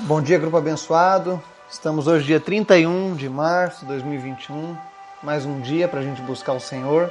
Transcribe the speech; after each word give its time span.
Bom 0.00 0.20
dia, 0.20 0.38
grupo 0.38 0.56
abençoado. 0.56 1.40
Estamos 1.70 2.08
hoje, 2.08 2.26
dia 2.26 2.40
31 2.40 3.14
de 3.14 3.28
março 3.28 3.80
de 3.80 3.86
2021. 3.86 4.76
Mais 5.22 5.46
um 5.46 5.60
dia 5.60 5.86
para 5.86 6.00
a 6.00 6.02
gente 6.02 6.20
buscar 6.20 6.52
o 6.52 6.60
Senhor, 6.60 7.10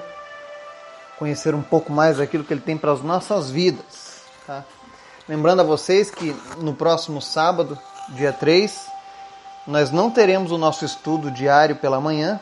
conhecer 1.18 1.56
um 1.56 1.62
pouco 1.62 1.94
mais 1.94 2.18
daquilo 2.18 2.44
que 2.44 2.54
Ele 2.54 2.62
tem 2.62 2.78
para 2.78 2.92
as 2.92 3.02
nossas 3.02 3.50
vidas. 3.50 4.24
Tá? 4.46 4.66
Lembrando 5.30 5.62
a 5.62 5.64
vocês 5.64 6.12
que 6.12 6.36
no 6.58 6.74
próximo 6.74 7.22
sábado, 7.22 7.80
dia 8.10 8.33
3, 8.33 8.86
nós 9.65 9.90
não 9.90 10.12
teremos 10.12 10.52
o 10.52 10.58
nosso 10.58 10.84
estudo 10.84 11.31
diário 11.31 11.78
pela 11.78 12.02
manhã, 12.02 12.38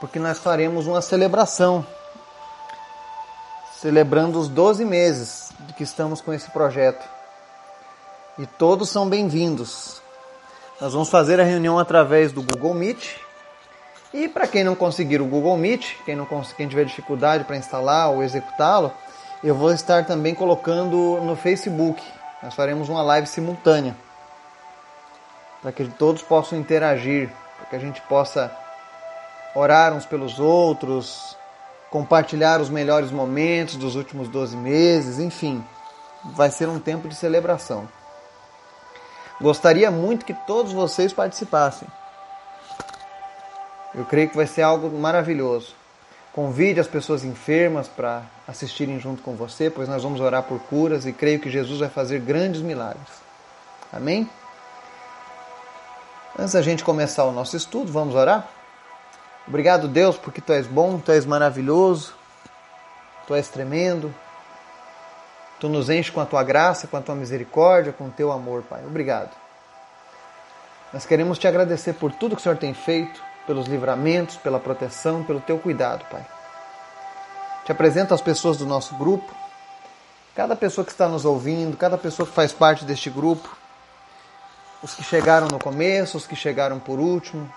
porque 0.00 0.18
nós 0.18 0.40
faremos 0.40 0.88
uma 0.88 1.00
celebração 1.00 1.86
celebrando 3.80 4.40
os 4.40 4.48
12 4.48 4.84
meses 4.84 5.52
que 5.76 5.84
estamos 5.84 6.20
com 6.20 6.32
esse 6.32 6.50
projeto 6.50 7.15
e 8.38 8.46
todos 8.46 8.90
são 8.90 9.08
bem-vindos. 9.08 10.02
Nós 10.78 10.92
vamos 10.92 11.08
fazer 11.08 11.40
a 11.40 11.44
reunião 11.44 11.78
através 11.78 12.32
do 12.32 12.42
Google 12.42 12.74
Meet. 12.74 13.16
E 14.12 14.28
para 14.28 14.46
quem 14.46 14.62
não 14.62 14.74
conseguir 14.74 15.22
o 15.22 15.26
Google 15.26 15.56
Meet, 15.56 15.96
quem 16.04 16.14
não 16.14 16.26
quem 16.26 16.68
tiver 16.68 16.84
dificuldade 16.84 17.44
para 17.44 17.56
instalar 17.56 18.10
ou 18.10 18.22
executá-lo, 18.22 18.92
eu 19.42 19.54
vou 19.54 19.72
estar 19.72 20.04
também 20.04 20.34
colocando 20.34 21.18
no 21.22 21.34
Facebook. 21.34 22.02
Nós 22.42 22.54
faremos 22.54 22.90
uma 22.90 23.02
live 23.02 23.26
simultânea 23.26 23.96
para 25.62 25.72
que 25.72 25.84
todos 25.88 26.22
possam 26.22 26.58
interagir, 26.58 27.30
para 27.56 27.70
que 27.70 27.76
a 27.76 27.78
gente 27.78 28.02
possa 28.02 28.54
orar 29.54 29.94
uns 29.94 30.04
pelos 30.04 30.38
outros, 30.38 31.36
compartilhar 31.90 32.60
os 32.60 32.68
melhores 32.68 33.10
momentos 33.10 33.76
dos 33.76 33.96
últimos 33.96 34.28
12 34.28 34.56
meses, 34.58 35.18
enfim, 35.18 35.64
vai 36.22 36.50
ser 36.50 36.68
um 36.68 36.78
tempo 36.78 37.08
de 37.08 37.14
celebração. 37.14 37.88
Gostaria 39.40 39.90
muito 39.90 40.24
que 40.24 40.32
todos 40.32 40.72
vocês 40.72 41.12
participassem. 41.12 41.86
Eu 43.94 44.04
creio 44.04 44.28
que 44.28 44.36
vai 44.36 44.46
ser 44.46 44.62
algo 44.62 44.90
maravilhoso. 44.98 45.74
Convide 46.32 46.80
as 46.80 46.86
pessoas 46.86 47.24
enfermas 47.24 47.88
para 47.88 48.22
assistirem 48.46 49.00
junto 49.00 49.22
com 49.22 49.34
você, 49.34 49.70
pois 49.70 49.88
nós 49.88 50.02
vamos 50.02 50.20
orar 50.20 50.42
por 50.42 50.60
curas 50.60 51.06
e 51.06 51.12
creio 51.12 51.40
que 51.40 51.50
Jesus 51.50 51.80
vai 51.80 51.88
fazer 51.88 52.20
grandes 52.20 52.60
milagres. 52.60 53.08
Amém? 53.92 54.28
Antes 56.38 56.52
da 56.52 56.60
gente 56.60 56.84
começar 56.84 57.24
o 57.24 57.32
nosso 57.32 57.56
estudo, 57.56 57.90
vamos 57.90 58.14
orar? 58.14 58.46
Obrigado, 59.48 59.88
Deus, 59.88 60.18
porque 60.18 60.40
tu 60.40 60.52
és 60.52 60.66
bom, 60.66 60.98
tu 60.98 61.10
és 61.10 61.24
maravilhoso, 61.24 62.14
tu 63.26 63.34
és 63.34 63.48
tremendo, 63.48 64.14
Tu 65.58 65.68
nos 65.68 65.88
enche 65.88 66.12
com 66.12 66.20
a 66.20 66.26
tua 66.26 66.42
graça, 66.42 66.86
com 66.86 66.96
a 66.96 67.00
tua 67.00 67.14
misericórdia, 67.14 67.92
com 67.92 68.06
o 68.06 68.10
teu 68.10 68.30
amor, 68.30 68.62
Pai. 68.62 68.84
Obrigado. 68.84 69.30
Nós 70.92 71.06
queremos 71.06 71.38
te 71.38 71.48
agradecer 71.48 71.94
por 71.94 72.12
tudo 72.12 72.36
que 72.36 72.40
o 72.40 72.42
Senhor 72.42 72.58
tem 72.58 72.74
feito, 72.74 73.22
pelos 73.46 73.66
livramentos, 73.66 74.36
pela 74.36 74.60
proteção, 74.60 75.24
pelo 75.24 75.40
teu 75.40 75.58
cuidado, 75.58 76.04
Pai. 76.10 76.24
Te 77.64 77.72
apresento 77.72 78.12
as 78.12 78.20
pessoas 78.20 78.56
do 78.56 78.66
nosso 78.66 78.94
grupo, 78.96 79.34
cada 80.34 80.54
pessoa 80.54 80.84
que 80.84 80.92
está 80.92 81.08
nos 81.08 81.24
ouvindo, 81.24 81.76
cada 81.76 81.96
pessoa 81.96 82.26
que 82.26 82.34
faz 82.34 82.52
parte 82.52 82.84
deste 82.84 83.08
grupo, 83.08 83.48
os 84.82 84.94
que 84.94 85.02
chegaram 85.02 85.48
no 85.48 85.58
começo, 85.58 86.18
os 86.18 86.26
que 86.26 86.36
chegaram 86.36 86.78
por 86.78 86.98
último, 86.98 87.50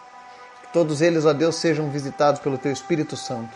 que 0.63 0.73
todos 0.73 1.01
eles, 1.01 1.25
ó 1.25 1.33
Deus, 1.33 1.55
sejam 1.55 1.89
visitados 1.89 2.39
pelo 2.39 2.57
teu 2.57 2.71
Espírito 2.71 3.17
Santo. 3.17 3.55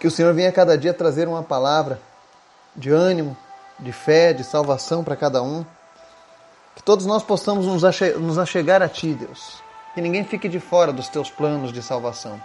Que 0.00 0.06
o 0.06 0.10
Senhor 0.10 0.32
venha 0.34 0.50
cada 0.50 0.76
dia 0.76 0.94
trazer 0.94 1.28
uma 1.28 1.42
palavra 1.42 2.00
de 2.76 2.90
ânimo, 2.90 3.36
de 3.78 3.92
fé, 3.92 4.32
de 4.32 4.44
salvação 4.44 5.04
para 5.04 5.16
cada 5.16 5.42
um. 5.42 5.64
Que 6.74 6.82
todos 6.82 7.06
nós 7.06 7.22
possamos 7.22 7.66
nos, 7.66 7.84
ache 7.84 8.12
nos 8.14 8.38
achegar 8.38 8.82
a 8.82 8.88
Ti, 8.88 9.14
Deus. 9.14 9.62
Que 9.94 10.00
ninguém 10.00 10.24
fique 10.24 10.48
de 10.48 10.58
fora 10.58 10.92
dos 10.92 11.08
Teus 11.08 11.30
planos 11.30 11.72
de 11.72 11.82
salvação. 11.82 12.40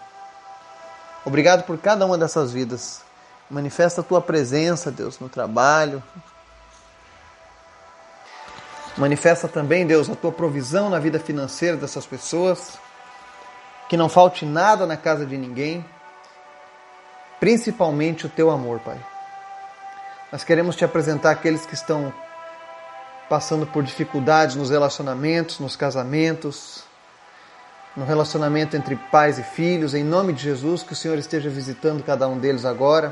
Obrigado 1.25 1.63
por 1.63 1.77
cada 1.77 2.05
uma 2.05 2.17
dessas 2.17 2.51
vidas. 2.51 3.01
Manifesta 3.49 4.01
a 4.01 4.03
Tua 4.03 4.21
presença, 4.21 4.91
Deus, 4.91 5.19
no 5.19 5.27
trabalho. 5.27 6.03
Manifesta 8.95 9.47
também, 9.47 9.87
Deus, 9.87 10.09
a 10.09 10.15
Tua 10.15 10.31
provisão 10.31 10.89
na 10.89 10.99
vida 10.99 11.19
financeira 11.19 11.75
dessas 11.75 12.05
pessoas. 12.05 12.77
Que 13.87 13.97
não 13.97 14.07
falte 14.07 14.45
nada 14.45 14.85
na 14.85 14.95
casa 14.95 15.25
de 15.25 15.35
ninguém. 15.35 15.83
Principalmente 17.39 18.27
o 18.27 18.29
Teu 18.29 18.51
amor, 18.51 18.79
Pai. 18.79 18.99
Nós 20.31 20.43
queremos 20.43 20.75
te 20.75 20.85
apresentar 20.85 21.31
aqueles 21.31 21.65
que 21.65 21.73
estão 21.73 22.13
passando 23.27 23.65
por 23.65 23.81
dificuldades 23.81 24.55
nos 24.55 24.69
relacionamentos, 24.69 25.59
nos 25.59 25.75
casamentos, 25.75 26.83
no 27.97 28.05
relacionamento 28.05 28.77
entre 28.77 28.95
pais 28.95 29.39
e 29.39 29.43
filhos. 29.43 29.95
Em 29.95 30.03
nome 30.03 30.31
de 30.33 30.43
Jesus, 30.43 30.83
que 30.83 30.93
o 30.93 30.95
Senhor 30.95 31.17
esteja 31.17 31.49
visitando 31.49 32.03
cada 32.03 32.27
um 32.27 32.37
deles 32.37 32.63
agora, 32.63 33.11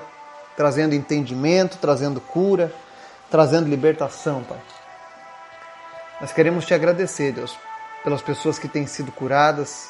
trazendo 0.56 0.94
entendimento, 0.94 1.80
trazendo 1.80 2.22
cura, 2.22 2.72
trazendo 3.32 3.68
libertação, 3.68 4.44
Pai. 4.44 4.60
Nós 6.22 6.32
queremos 6.32 6.66
te 6.68 6.76
agradecer, 6.76 7.32
Deus, 7.32 7.58
pelas 8.04 8.22
pessoas 8.22 8.60
que 8.60 8.68
têm 8.68 8.86
sido 8.86 9.12
curadas, 9.12 9.90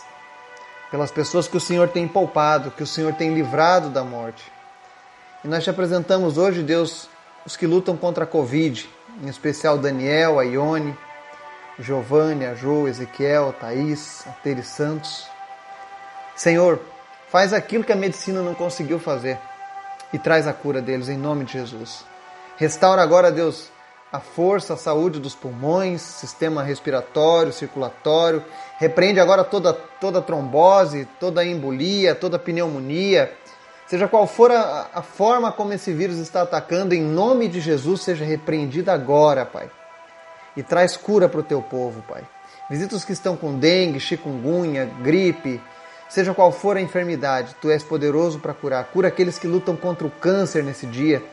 pelas 0.89 1.11
pessoas 1.11 1.45
que 1.45 1.57
o 1.57 1.61
Senhor 1.61 1.89
tem 1.89 2.07
poupado, 2.07 2.71
que 2.71 2.83
o 2.83 2.87
Senhor 2.87 3.13
tem 3.15 3.33
livrado 3.33 3.89
da 3.89 4.03
morte. 4.03 4.49
E 5.43 5.47
nós 5.49 5.61
te 5.61 5.69
apresentamos 5.69 6.37
hoje, 6.37 6.63
Deus, 6.63 7.09
os 7.47 7.55
que 7.55 7.65
lutam 7.65 7.95
contra 7.95 8.25
a 8.25 8.27
Covid, 8.27 8.89
em 9.23 9.29
especial 9.29 9.77
Daniel, 9.77 10.37
a 10.37 10.43
Ione, 10.43 10.93
Giovanni, 11.79 12.45
a 12.45 12.53
Jo, 12.53 12.89
Ezequiel, 12.89 13.47
a 13.47 13.53
Thaís, 13.53 14.27
a 14.27 14.31
Tere 14.31 14.61
Santos. 14.61 15.25
Senhor, 16.35 16.77
faz 17.29 17.53
aquilo 17.53 17.85
que 17.85 17.93
a 17.93 17.95
medicina 17.95 18.41
não 18.41 18.53
conseguiu 18.53 18.99
fazer 18.99 19.39
e 20.11 20.19
traz 20.19 20.45
a 20.45 20.51
cura 20.51 20.81
deles 20.81 21.07
em 21.07 21.17
nome 21.17 21.45
de 21.45 21.53
Jesus. 21.53 22.03
Restaura 22.57 23.01
agora, 23.01 23.31
Deus, 23.31 23.71
a 24.11 24.19
força, 24.19 24.73
a 24.73 24.77
saúde 24.77 25.17
dos 25.17 25.33
pulmões, 25.33 26.01
sistema 26.01 26.63
respiratório, 26.63 27.53
circulatório. 27.53 28.43
Repreende 28.77 29.21
agora 29.21 29.45
toda, 29.45 29.71
toda 29.71 30.21
trombose, 30.21 31.07
toda 31.17 31.45
embolia, 31.45 32.13
toda 32.13 32.37
pneumonia 32.37 33.33
Seja 33.87 34.07
qual 34.07 34.27
for 34.27 34.51
a, 34.51 34.89
a 34.93 35.01
forma 35.01 35.51
como 35.51 35.71
esse 35.71 35.93
vírus 35.93 36.17
está 36.17 36.41
atacando, 36.41 36.93
em 36.93 37.01
nome 37.01 37.47
de 37.47 37.61
Jesus, 37.61 38.01
seja 38.01 38.25
repreendida 38.25 38.93
agora, 38.93 39.45
Pai. 39.45 39.69
E 40.57 40.61
traz 40.61 40.97
cura 40.97 41.29
para 41.29 41.39
o 41.39 41.43
teu 41.43 41.61
povo, 41.61 42.01
Pai. 42.01 42.23
Visita 42.69 42.95
os 42.97 43.05
que 43.05 43.13
estão 43.13 43.37
com 43.37 43.57
dengue, 43.57 43.99
chikungunya, 43.99 44.85
gripe, 45.01 45.61
seja 46.09 46.33
qual 46.33 46.51
for 46.51 46.75
a 46.75 46.81
enfermidade, 46.81 47.55
tu 47.61 47.69
és 47.69 47.81
poderoso 47.81 48.39
para 48.39 48.53
curar. 48.53 48.83
Cura 48.85 49.07
aqueles 49.07 49.39
que 49.39 49.47
lutam 49.47 49.75
contra 49.77 50.05
o 50.05 50.11
câncer 50.11 50.63
nesse 50.65 50.85
dia. 50.85 51.23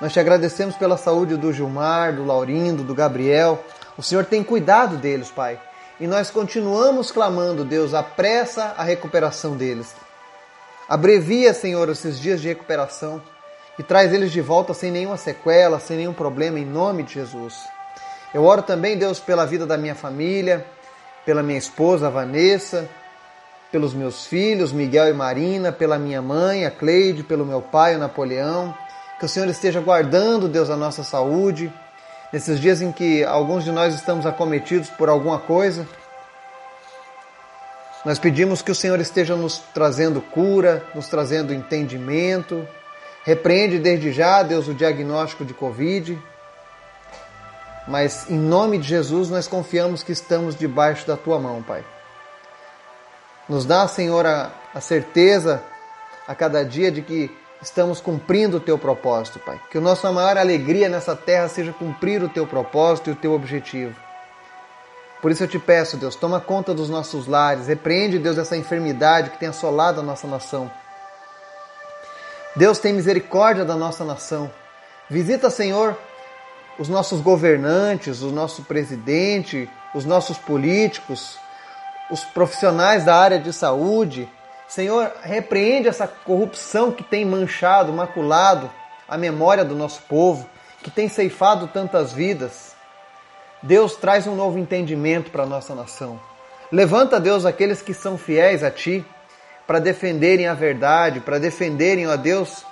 Nós 0.00 0.12
te 0.12 0.20
agradecemos 0.20 0.76
pela 0.76 0.96
saúde 0.96 1.36
do 1.36 1.52
Gilmar, 1.52 2.14
do 2.14 2.24
Laurindo, 2.24 2.84
do 2.84 2.94
Gabriel. 2.94 3.62
O 3.98 4.02
Senhor 4.04 4.24
tem 4.24 4.44
cuidado 4.44 4.96
deles, 4.96 5.30
Pai. 5.30 5.60
E 5.98 6.06
nós 6.06 6.30
continuamos 6.30 7.10
clamando, 7.10 7.64
Deus, 7.64 7.92
apressa 7.92 8.74
a 8.78 8.84
recuperação 8.84 9.56
deles. 9.56 9.94
Abrevia, 10.90 11.54
Senhor, 11.54 11.88
esses 11.88 12.18
dias 12.18 12.40
de 12.40 12.48
recuperação 12.48 13.22
e 13.78 13.82
traz 13.84 14.12
eles 14.12 14.32
de 14.32 14.40
volta 14.40 14.74
sem 14.74 14.90
nenhuma 14.90 15.16
sequela, 15.16 15.78
sem 15.78 15.96
nenhum 15.96 16.12
problema, 16.12 16.58
em 16.58 16.64
nome 16.64 17.04
de 17.04 17.14
Jesus. 17.14 17.54
Eu 18.34 18.42
oro 18.42 18.60
também, 18.60 18.98
Deus, 18.98 19.20
pela 19.20 19.46
vida 19.46 19.64
da 19.64 19.78
minha 19.78 19.94
família, 19.94 20.66
pela 21.24 21.44
minha 21.44 21.60
esposa, 21.60 22.10
Vanessa, 22.10 22.88
pelos 23.70 23.94
meus 23.94 24.26
filhos, 24.26 24.72
Miguel 24.72 25.08
e 25.08 25.12
Marina, 25.12 25.70
pela 25.70 25.96
minha 25.96 26.20
mãe, 26.20 26.66
a 26.66 26.72
Cleide, 26.72 27.22
pelo 27.22 27.46
meu 27.46 27.62
pai, 27.62 27.94
o 27.94 27.98
Napoleão. 28.00 28.74
Que 29.20 29.26
o 29.26 29.28
Senhor 29.28 29.48
esteja 29.48 29.80
guardando, 29.80 30.48
Deus, 30.48 30.70
a 30.70 30.76
nossa 30.76 31.04
saúde. 31.04 31.72
Nesses 32.32 32.58
dias 32.58 32.82
em 32.82 32.90
que 32.90 33.22
alguns 33.22 33.62
de 33.62 33.70
nós 33.70 33.94
estamos 33.94 34.26
acometidos 34.26 34.90
por 34.90 35.08
alguma 35.08 35.38
coisa, 35.38 35.86
nós 38.04 38.18
pedimos 38.18 38.62
que 38.62 38.70
o 38.70 38.74
Senhor 38.74 38.98
esteja 38.98 39.36
nos 39.36 39.58
trazendo 39.74 40.22
cura, 40.22 40.82
nos 40.94 41.08
trazendo 41.08 41.52
entendimento. 41.52 42.66
Repreende 43.24 43.78
desde 43.78 44.10
já, 44.10 44.42
Deus, 44.42 44.68
o 44.68 44.74
diagnóstico 44.74 45.44
de 45.44 45.52
Covid. 45.52 46.18
Mas 47.86 48.30
em 48.30 48.38
nome 48.38 48.78
de 48.78 48.88
Jesus 48.88 49.28
nós 49.28 49.46
confiamos 49.46 50.02
que 50.02 50.12
estamos 50.12 50.56
debaixo 50.56 51.06
da 51.06 51.16
tua 51.16 51.38
mão, 51.38 51.62
Pai. 51.62 51.84
Nos 53.46 53.66
dá, 53.66 53.86
Senhor, 53.86 54.24
a, 54.24 54.50
a 54.74 54.80
certeza 54.80 55.62
a 56.26 56.34
cada 56.34 56.64
dia 56.64 56.90
de 56.90 57.02
que 57.02 57.30
estamos 57.60 58.00
cumprindo 58.00 58.56
o 58.56 58.60
teu 58.60 58.78
propósito, 58.78 59.38
Pai. 59.40 59.60
Que 59.70 59.76
a 59.76 59.80
nossa 59.80 60.10
maior 60.10 60.38
alegria 60.38 60.88
nessa 60.88 61.14
terra 61.14 61.48
seja 61.48 61.72
cumprir 61.72 62.22
o 62.22 62.28
teu 62.30 62.46
propósito 62.46 63.10
e 63.10 63.12
o 63.12 63.16
teu 63.16 63.32
objetivo. 63.34 63.94
Por 65.20 65.30
isso 65.30 65.42
eu 65.44 65.48
te 65.48 65.58
peço, 65.58 65.96
Deus, 65.96 66.16
toma 66.16 66.40
conta 66.40 66.72
dos 66.72 66.88
nossos 66.88 67.26
lares, 67.26 67.66
repreende, 67.66 68.18
Deus, 68.18 68.38
essa 68.38 68.56
enfermidade 68.56 69.30
que 69.30 69.38
tem 69.38 69.48
assolado 69.48 70.00
a 70.00 70.02
nossa 70.02 70.26
nação. 70.26 70.70
Deus 72.56 72.78
tem 72.78 72.92
misericórdia 72.92 73.64
da 73.64 73.76
nossa 73.76 74.04
nação. 74.04 74.50
Visita, 75.08 75.50
Senhor, 75.50 75.96
os 76.78 76.88
nossos 76.88 77.20
governantes, 77.20 78.22
o 78.22 78.30
nosso 78.30 78.62
presidente, 78.62 79.68
os 79.94 80.04
nossos 80.06 80.38
políticos, 80.38 81.38
os 82.10 82.24
profissionais 82.24 83.04
da 83.04 83.14
área 83.14 83.38
de 83.38 83.52
saúde. 83.52 84.28
Senhor, 84.66 85.12
repreende 85.22 85.88
essa 85.88 86.08
corrupção 86.08 86.90
que 86.90 87.04
tem 87.04 87.24
manchado, 87.24 87.92
maculado 87.92 88.70
a 89.08 89.18
memória 89.18 89.64
do 89.64 89.74
nosso 89.74 90.00
povo, 90.02 90.48
que 90.82 90.90
tem 90.90 91.08
ceifado 91.08 91.66
tantas 91.66 92.12
vidas. 92.12 92.69
Deus 93.62 93.94
traz 93.94 94.26
um 94.26 94.34
novo 94.34 94.58
entendimento 94.58 95.30
para 95.30 95.42
a 95.42 95.46
nossa 95.46 95.74
nação. 95.74 96.18
Levanta, 96.72 97.20
Deus, 97.20 97.44
aqueles 97.44 97.82
que 97.82 97.92
são 97.92 98.16
fiéis 98.16 98.64
a 98.64 98.70
Ti, 98.70 99.04
para 99.66 99.78
defenderem 99.78 100.48
a 100.48 100.54
verdade, 100.54 101.20
para 101.20 101.38
defenderem, 101.38 102.06
ó 102.08 102.16
Deus, 102.16 102.64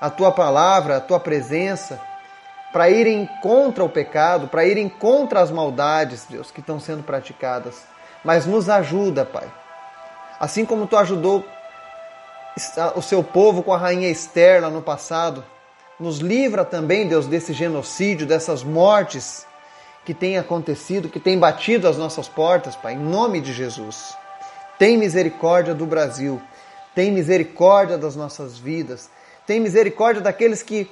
a 0.00 0.10
Tua 0.10 0.32
palavra, 0.32 0.96
a 0.96 1.00
Tua 1.00 1.20
presença, 1.20 2.00
para 2.72 2.90
irem 2.90 3.28
contra 3.40 3.84
o 3.84 3.88
pecado, 3.88 4.48
para 4.48 4.64
irem 4.64 4.88
contra 4.88 5.40
as 5.40 5.50
maldades, 5.50 6.26
Deus, 6.28 6.50
que 6.50 6.60
estão 6.60 6.80
sendo 6.80 7.02
praticadas. 7.02 7.84
Mas 8.24 8.44
nos 8.44 8.68
ajuda, 8.68 9.24
Pai. 9.24 9.46
Assim 10.40 10.64
como 10.64 10.86
Tu 10.86 10.96
ajudou 10.96 11.44
o 12.96 13.02
seu 13.02 13.22
povo 13.22 13.62
com 13.62 13.72
a 13.72 13.78
rainha 13.78 14.08
Esther 14.08 14.60
lá 14.60 14.70
no 14.70 14.82
passado, 14.82 15.44
nos 16.00 16.18
livra 16.18 16.64
também, 16.64 17.06
Deus, 17.06 17.26
desse 17.26 17.52
genocídio, 17.52 18.26
dessas 18.26 18.64
mortes 18.64 19.46
que 20.04 20.12
têm 20.12 20.38
acontecido, 20.38 21.08
que 21.08 21.20
têm 21.20 21.38
batido 21.38 21.88
as 21.88 21.96
nossas 21.96 22.28
portas, 22.28 22.74
Pai, 22.76 22.94
em 22.94 22.98
nome 22.98 23.40
de 23.40 23.52
Jesus. 23.52 24.16
Tem 24.78 24.96
misericórdia 24.96 25.74
do 25.74 25.86
Brasil, 25.86 26.40
tem 26.94 27.12
misericórdia 27.12 27.96
das 27.96 28.16
nossas 28.16 28.58
vidas, 28.58 29.10
tem 29.46 29.60
misericórdia 29.60 30.20
daqueles 30.20 30.62
que, 30.62 30.90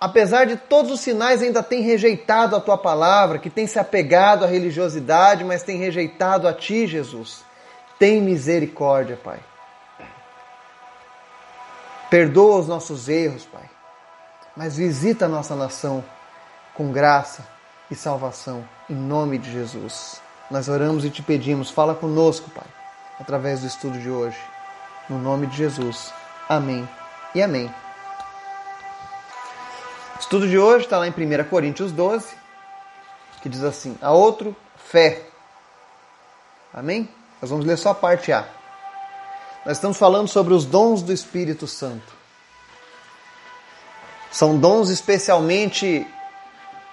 apesar 0.00 0.44
de 0.44 0.56
todos 0.56 0.90
os 0.90 1.00
sinais, 1.00 1.42
ainda 1.42 1.62
têm 1.62 1.82
rejeitado 1.82 2.54
a 2.54 2.60
tua 2.60 2.76
palavra, 2.76 3.38
que 3.38 3.48
têm 3.48 3.66
se 3.66 3.78
apegado 3.78 4.44
à 4.44 4.48
religiosidade, 4.48 5.44
mas 5.44 5.62
têm 5.62 5.78
rejeitado 5.78 6.46
a 6.46 6.52
ti, 6.52 6.86
Jesus. 6.86 7.42
Tem 7.98 8.20
misericórdia, 8.20 9.18
Pai. 9.22 9.38
Perdoa 12.10 12.58
os 12.58 12.68
nossos 12.68 13.08
erros, 13.08 13.44
Pai 13.44 13.70
mas 14.56 14.76
visita 14.76 15.24
a 15.24 15.28
nossa 15.28 15.54
nação 15.54 16.04
com 16.74 16.92
graça 16.92 17.46
e 17.90 17.94
salvação, 17.94 18.64
em 18.88 18.94
nome 18.94 19.38
de 19.38 19.50
Jesus. 19.50 20.20
Nós 20.50 20.68
oramos 20.68 21.04
e 21.04 21.10
te 21.10 21.22
pedimos, 21.22 21.70
fala 21.70 21.94
conosco, 21.94 22.50
Pai, 22.50 22.66
através 23.18 23.60
do 23.60 23.66
estudo 23.66 23.98
de 23.98 24.10
hoje. 24.10 24.38
No 25.08 25.18
nome 25.18 25.46
de 25.46 25.56
Jesus. 25.56 26.12
Amém 26.48 26.88
e 27.34 27.42
amém. 27.42 27.72
O 30.16 30.20
estudo 30.20 30.48
de 30.48 30.58
hoje 30.58 30.84
está 30.84 30.98
lá 30.98 31.08
em 31.08 31.10
1 31.10 31.44
Coríntios 31.48 31.92
12, 31.92 32.34
que 33.42 33.48
diz 33.48 33.64
assim: 33.64 33.96
A 34.00 34.12
outro, 34.12 34.54
fé. 34.76 35.26
Amém? 36.72 37.08
Nós 37.40 37.50
vamos 37.50 37.64
ler 37.64 37.76
só 37.76 37.90
a 37.90 37.94
parte 37.94 38.32
A. 38.32 38.46
Nós 39.64 39.76
estamos 39.76 39.96
falando 39.96 40.28
sobre 40.28 40.54
os 40.54 40.64
dons 40.64 41.02
do 41.02 41.12
Espírito 41.12 41.66
Santo. 41.66 42.20
São 44.30 44.58
dons 44.58 44.88
especialmente 44.90 46.06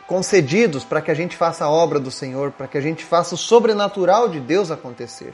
concedidos 0.07 0.86
para 0.86 1.01
que 1.01 1.12
a 1.12 1.13
gente 1.13 1.36
faça 1.36 1.65
a 1.65 1.69
obra 1.69 2.00
do 2.00 2.09
Senhor, 2.09 2.51
para 2.51 2.68
que 2.68 2.77
a 2.77 2.81
gente 2.81 3.04
faça 3.04 3.36
o 3.36 3.38
sobrenatural 3.38 4.30
de 4.30 4.39
Deus 4.39 4.71
acontecer. 4.71 5.33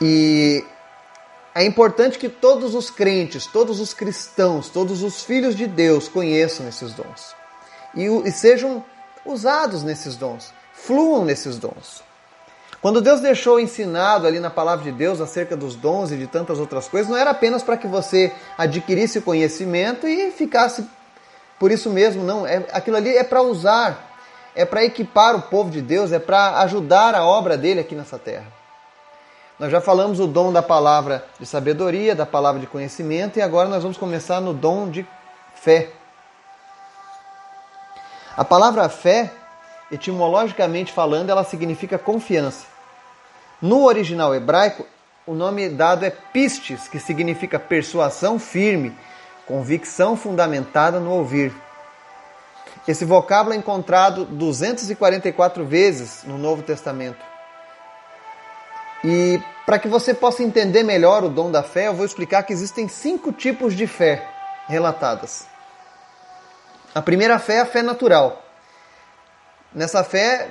E 0.00 0.64
é 1.54 1.64
importante 1.64 2.18
que 2.18 2.28
todos 2.28 2.74
os 2.74 2.88
crentes, 2.88 3.46
todos 3.46 3.80
os 3.80 3.92
cristãos, 3.92 4.68
todos 4.70 5.02
os 5.02 5.22
filhos 5.22 5.54
de 5.54 5.66
Deus 5.66 6.08
conheçam 6.08 6.66
esses 6.66 6.92
dons 6.92 7.34
e, 7.94 8.04
e 8.04 8.32
sejam 8.32 8.84
usados 9.24 9.82
nesses 9.82 10.16
dons, 10.16 10.52
fluam 10.72 11.24
nesses 11.24 11.58
dons. 11.58 12.02
Quando 12.80 13.00
Deus 13.00 13.20
deixou 13.20 13.58
ensinado 13.58 14.26
ali 14.26 14.38
na 14.38 14.50
palavra 14.50 14.84
de 14.84 14.92
Deus 14.92 15.20
acerca 15.20 15.56
dos 15.56 15.74
dons 15.74 16.12
e 16.12 16.16
de 16.16 16.28
tantas 16.28 16.60
outras 16.60 16.86
coisas, 16.86 17.10
não 17.10 17.16
era 17.16 17.30
apenas 17.30 17.62
para 17.62 17.76
que 17.76 17.88
você 17.88 18.32
adquirisse 18.56 19.20
conhecimento 19.20 20.06
e 20.06 20.30
ficasse 20.30 20.86
por 21.58 21.70
isso 21.70 21.90
mesmo, 21.90 22.22
não. 22.22 22.46
É, 22.46 22.64
aquilo 22.72 22.96
ali 22.96 23.16
é 23.16 23.24
para 23.24 23.42
usar, 23.42 24.16
é 24.54 24.64
para 24.64 24.84
equipar 24.84 25.34
o 25.36 25.42
povo 25.42 25.70
de 25.70 25.82
Deus, 25.82 26.12
é 26.12 26.18
para 26.18 26.60
ajudar 26.60 27.14
a 27.14 27.24
obra 27.24 27.56
dele 27.56 27.80
aqui 27.80 27.94
nessa 27.94 28.18
terra. 28.18 28.46
Nós 29.58 29.72
já 29.72 29.80
falamos 29.80 30.20
o 30.20 30.26
dom 30.26 30.52
da 30.52 30.62
palavra 30.62 31.24
de 31.38 31.44
sabedoria, 31.44 32.14
da 32.14 32.24
palavra 32.24 32.60
de 32.60 32.66
conhecimento, 32.66 33.38
e 33.38 33.42
agora 33.42 33.68
nós 33.68 33.82
vamos 33.82 33.98
começar 33.98 34.40
no 34.40 34.54
dom 34.54 34.88
de 34.88 35.06
fé. 35.54 35.90
A 38.36 38.44
palavra 38.44 38.88
fé 38.88 39.32
etimologicamente 39.90 40.92
falando, 40.92 41.30
ela 41.30 41.44
significa 41.44 41.98
confiança. 41.98 42.66
No 43.60 43.84
original 43.84 44.34
hebraico, 44.34 44.86
o 45.26 45.34
nome 45.34 45.68
dado 45.68 46.04
é 46.04 46.10
pistes, 46.10 46.88
que 46.88 47.00
significa 47.00 47.58
persuasão 47.58 48.38
firme, 48.38 48.96
convicção 49.48 50.14
fundamentada 50.14 51.00
no 51.00 51.10
ouvir. 51.10 51.52
Esse 52.86 53.04
vocábulo 53.04 53.54
é 53.54 53.58
encontrado 53.58 54.26
244 54.26 55.64
vezes 55.64 56.22
no 56.24 56.36
Novo 56.36 56.62
Testamento. 56.62 57.24
E 59.02 59.40
para 59.64 59.78
que 59.78 59.88
você 59.88 60.12
possa 60.12 60.42
entender 60.42 60.82
melhor 60.82 61.24
o 61.24 61.28
dom 61.28 61.50
da 61.50 61.62
fé, 61.62 61.88
eu 61.88 61.94
vou 61.94 62.04
explicar 62.04 62.42
que 62.42 62.52
existem 62.52 62.88
cinco 62.88 63.32
tipos 63.32 63.74
de 63.74 63.86
fé 63.86 64.26
relatadas. 64.66 65.46
A 66.94 67.00
primeira 67.00 67.38
fé 67.38 67.54
é 67.54 67.60
a 67.60 67.66
fé 67.66 67.80
natural. 67.80 68.42
Nessa 69.72 70.04
fé, 70.04 70.48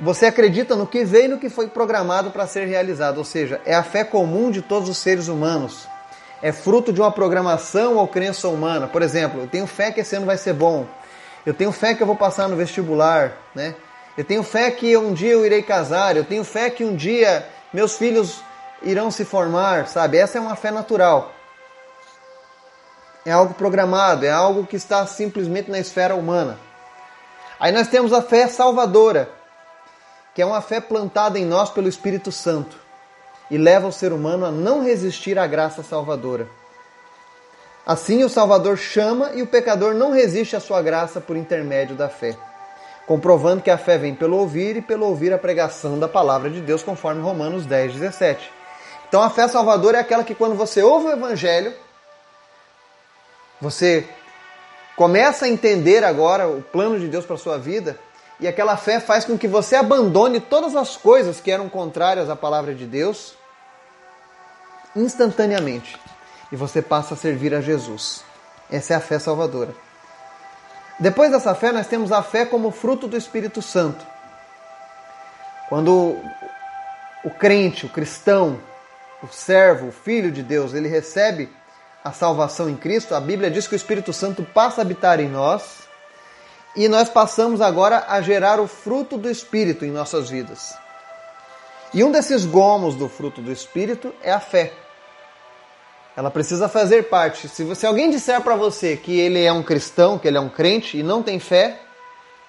você 0.00 0.26
acredita 0.26 0.76
no 0.76 0.86
que 0.86 1.04
veio 1.04 1.24
e 1.24 1.28
no 1.28 1.38
que 1.38 1.48
foi 1.48 1.68
programado 1.68 2.30
para 2.30 2.46
ser 2.46 2.66
realizado, 2.66 3.18
ou 3.18 3.24
seja, 3.24 3.60
é 3.66 3.74
a 3.74 3.82
fé 3.82 4.04
comum 4.04 4.50
de 4.50 4.62
todos 4.62 4.88
os 4.88 4.98
seres 4.98 5.28
humanos. 5.28 5.88
É 6.42 6.50
fruto 6.50 6.92
de 6.92 7.00
uma 7.00 7.12
programação 7.12 7.96
ou 7.96 8.08
crença 8.08 8.48
humana. 8.48 8.88
Por 8.88 9.00
exemplo, 9.00 9.42
eu 9.42 9.46
tenho 9.46 9.64
fé 9.64 9.92
que 9.92 10.00
esse 10.00 10.16
ano 10.16 10.26
vai 10.26 10.36
ser 10.36 10.52
bom. 10.52 10.86
Eu 11.46 11.54
tenho 11.54 11.70
fé 11.70 11.94
que 11.94 12.02
eu 12.02 12.06
vou 12.06 12.16
passar 12.16 12.48
no 12.48 12.56
vestibular, 12.56 13.32
né? 13.54 13.76
Eu 14.18 14.24
tenho 14.24 14.42
fé 14.42 14.68
que 14.72 14.96
um 14.96 15.14
dia 15.14 15.30
eu 15.30 15.46
irei 15.46 15.62
casar. 15.62 16.16
Eu 16.16 16.24
tenho 16.24 16.42
fé 16.42 16.68
que 16.68 16.84
um 16.84 16.96
dia 16.96 17.46
meus 17.72 17.96
filhos 17.96 18.42
irão 18.82 19.08
se 19.08 19.24
formar, 19.24 19.86
sabe? 19.86 20.18
Essa 20.18 20.38
é 20.38 20.40
uma 20.40 20.56
fé 20.56 20.72
natural. 20.72 21.30
É 23.24 23.30
algo 23.30 23.54
programado, 23.54 24.26
é 24.26 24.30
algo 24.30 24.66
que 24.66 24.74
está 24.74 25.06
simplesmente 25.06 25.70
na 25.70 25.78
esfera 25.78 26.16
humana. 26.16 26.58
Aí 27.60 27.70
nós 27.70 27.86
temos 27.86 28.12
a 28.12 28.20
fé 28.20 28.48
salvadora, 28.48 29.30
que 30.34 30.42
é 30.42 30.46
uma 30.46 30.60
fé 30.60 30.80
plantada 30.80 31.38
em 31.38 31.44
nós 31.44 31.70
pelo 31.70 31.88
Espírito 31.88 32.32
Santo 32.32 32.81
e 33.52 33.58
leva 33.58 33.86
o 33.86 33.92
ser 33.92 34.14
humano 34.14 34.46
a 34.46 34.50
não 34.50 34.82
resistir 34.82 35.38
à 35.38 35.46
graça 35.46 35.82
salvadora. 35.82 36.48
Assim, 37.84 38.24
o 38.24 38.28
Salvador 38.28 38.78
chama 38.78 39.32
e 39.34 39.42
o 39.42 39.46
pecador 39.46 39.92
não 39.92 40.10
resiste 40.10 40.56
à 40.56 40.60
sua 40.60 40.80
graça 40.80 41.20
por 41.20 41.36
intermédio 41.36 41.94
da 41.94 42.08
fé, 42.08 42.34
comprovando 43.06 43.60
que 43.60 43.70
a 43.70 43.76
fé 43.76 43.98
vem 43.98 44.14
pelo 44.14 44.38
ouvir 44.38 44.78
e 44.78 44.80
pelo 44.80 45.04
ouvir 45.04 45.34
a 45.34 45.38
pregação 45.38 45.98
da 45.98 46.08
palavra 46.08 46.48
de 46.48 46.62
Deus, 46.62 46.82
conforme 46.82 47.20
Romanos 47.20 47.66
10, 47.66 47.92
17. 47.92 48.50
Então, 49.06 49.22
a 49.22 49.28
fé 49.28 49.46
salvadora 49.46 49.98
é 49.98 50.00
aquela 50.00 50.24
que, 50.24 50.34
quando 50.34 50.54
você 50.54 50.82
ouve 50.82 51.08
o 51.08 51.12
Evangelho, 51.12 51.74
você 53.60 54.08
começa 54.96 55.44
a 55.44 55.48
entender 55.50 56.04
agora 56.04 56.48
o 56.48 56.62
plano 56.62 56.98
de 56.98 57.06
Deus 57.06 57.26
para 57.26 57.34
a 57.34 57.38
sua 57.38 57.58
vida 57.58 57.98
e 58.40 58.48
aquela 58.48 58.78
fé 58.78 58.98
faz 58.98 59.26
com 59.26 59.36
que 59.36 59.46
você 59.46 59.76
abandone 59.76 60.40
todas 60.40 60.74
as 60.74 60.96
coisas 60.96 61.38
que 61.38 61.50
eram 61.50 61.68
contrárias 61.68 62.30
à 62.30 62.36
palavra 62.36 62.74
de 62.74 62.86
Deus 62.86 63.41
instantaneamente 64.94 65.98
e 66.50 66.56
você 66.56 66.82
passa 66.82 67.14
a 67.14 67.16
servir 67.16 67.54
a 67.54 67.60
Jesus. 67.60 68.24
Essa 68.70 68.94
é 68.94 68.96
a 68.96 69.00
fé 69.00 69.18
salvadora. 69.18 69.74
Depois 70.98 71.30
dessa 71.30 71.54
fé, 71.54 71.72
nós 71.72 71.86
temos 71.86 72.12
a 72.12 72.22
fé 72.22 72.44
como 72.44 72.70
fruto 72.70 73.08
do 73.08 73.16
Espírito 73.16 73.60
Santo. 73.62 74.06
Quando 75.68 76.16
o 77.24 77.30
crente, 77.30 77.86
o 77.86 77.88
cristão, 77.88 78.60
o 79.22 79.28
servo, 79.28 79.88
o 79.88 79.92
filho 79.92 80.30
de 80.30 80.42
Deus, 80.42 80.74
ele 80.74 80.88
recebe 80.88 81.48
a 82.04 82.12
salvação 82.12 82.68
em 82.68 82.76
Cristo, 82.76 83.14
a 83.14 83.20
Bíblia 83.20 83.50
diz 83.50 83.68
que 83.68 83.74
o 83.74 83.76
Espírito 83.76 84.12
Santo 84.12 84.42
passa 84.42 84.80
a 84.80 84.82
habitar 84.82 85.20
em 85.20 85.28
nós 85.28 85.82
e 86.74 86.88
nós 86.88 87.08
passamos 87.08 87.60
agora 87.60 88.04
a 88.08 88.20
gerar 88.20 88.58
o 88.58 88.66
fruto 88.66 89.16
do 89.16 89.30
Espírito 89.30 89.84
em 89.84 89.90
nossas 89.90 90.28
vidas. 90.28 90.74
E 91.94 92.02
um 92.02 92.10
desses 92.10 92.44
gomos 92.44 92.96
do 92.96 93.08
fruto 93.08 93.40
do 93.40 93.52
Espírito 93.52 94.12
é 94.22 94.32
a 94.32 94.40
fé. 94.40 94.72
Ela 96.16 96.30
precisa 96.30 96.68
fazer 96.68 97.04
parte. 97.04 97.48
Se, 97.48 97.64
você, 97.64 97.86
alguém 97.86 98.10
disser 98.10 98.40
para 98.42 98.54
você 98.54 98.96
que 98.96 99.18
ele 99.18 99.42
é 99.42 99.52
um 99.52 99.62
cristão, 99.62 100.18
que 100.18 100.28
ele 100.28 100.36
é 100.36 100.40
um 100.40 100.48
crente 100.48 100.98
e 100.98 101.02
não 101.02 101.22
tem 101.22 101.38
fé, 101.38 101.80